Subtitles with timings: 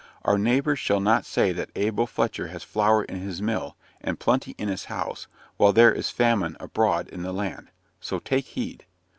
[0.25, 4.55] Our neighbours shall not say that Abel Fletcher has flour in his mill, and plenty
[4.57, 5.27] in his house,
[5.57, 7.69] while there is famine abroad in the land.
[7.99, 8.87] So take heed."